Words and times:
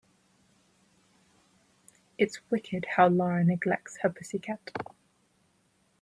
It's 2.17 2.39
wicked 2.49 2.87
how 2.95 3.07
Lara 3.07 3.43
neglects 3.43 3.97
her 3.97 4.09
pussy 4.09 4.39
cat. 4.39 4.71